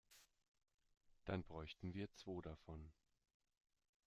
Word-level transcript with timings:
Dann 1.25 1.43
bräuchten 1.43 1.93
wir 1.93 2.11
zwo 2.15 2.41
davon. 2.41 2.91